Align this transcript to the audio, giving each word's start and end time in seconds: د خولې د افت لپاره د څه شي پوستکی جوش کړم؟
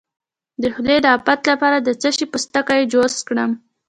د 0.61 0.63
خولې 0.73 0.97
د 1.01 1.07
افت 1.17 1.41
لپاره 1.51 1.77
د 1.79 1.89
څه 2.01 2.09
شي 2.15 2.25
پوستکی 2.31 2.81
جوش 2.91 3.15
کړم؟ 3.27 3.51